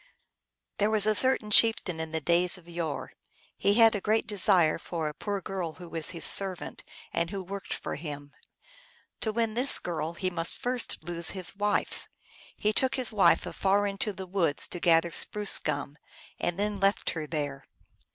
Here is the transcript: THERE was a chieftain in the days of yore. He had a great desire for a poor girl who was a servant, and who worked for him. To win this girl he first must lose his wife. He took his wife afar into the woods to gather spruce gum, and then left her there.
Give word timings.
THERE 0.79 0.89
was 0.89 1.05
a 1.05 1.13
chieftain 1.51 1.99
in 1.99 2.09
the 2.11 2.19
days 2.19 2.57
of 2.57 2.67
yore. 2.67 3.11
He 3.55 3.75
had 3.75 3.93
a 3.93 4.01
great 4.01 4.25
desire 4.25 4.79
for 4.79 5.07
a 5.07 5.13
poor 5.13 5.41
girl 5.41 5.73
who 5.73 5.87
was 5.87 6.15
a 6.15 6.21
servant, 6.21 6.83
and 7.13 7.29
who 7.29 7.43
worked 7.43 7.71
for 7.75 7.93
him. 7.93 8.33
To 9.19 9.31
win 9.31 9.53
this 9.53 9.77
girl 9.77 10.13
he 10.13 10.29
first 10.31 10.35
must 10.65 11.03
lose 11.03 11.29
his 11.37 11.55
wife. 11.55 12.07
He 12.57 12.73
took 12.73 12.95
his 12.95 13.11
wife 13.13 13.45
afar 13.45 13.85
into 13.85 14.11
the 14.11 14.25
woods 14.25 14.67
to 14.69 14.79
gather 14.79 15.11
spruce 15.11 15.59
gum, 15.59 15.97
and 16.39 16.57
then 16.57 16.79
left 16.79 17.11
her 17.11 17.27
there. 17.27 17.67